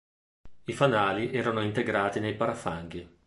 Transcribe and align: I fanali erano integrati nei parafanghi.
I 0.63 0.73
fanali 0.73 1.31
erano 1.31 1.61
integrati 1.61 2.19
nei 2.19 2.33
parafanghi. 2.35 3.07